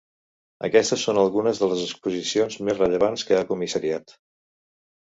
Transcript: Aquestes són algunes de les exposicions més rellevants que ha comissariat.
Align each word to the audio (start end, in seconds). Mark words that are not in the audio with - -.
Aquestes 0.67 1.03
són 1.09 1.19
algunes 1.25 1.61
de 1.65 1.69
les 1.73 1.83
exposicions 1.85 2.59
més 2.65 2.81
rellevants 2.83 3.29
que 3.31 3.39
ha 3.43 3.47
comissariat. 3.53 4.19